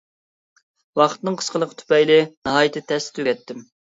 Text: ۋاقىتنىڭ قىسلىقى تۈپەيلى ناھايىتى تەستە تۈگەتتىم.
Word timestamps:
ۋاقىتنىڭ 1.01 1.35
قىسلىقى 1.41 1.77
تۈپەيلى 1.83 2.17
ناھايىتى 2.49 2.83
تەستە 2.93 3.17
تۈگەتتىم. 3.21 3.63